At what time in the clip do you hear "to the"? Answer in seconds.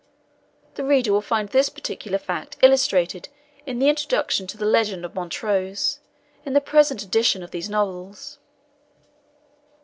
4.47-4.65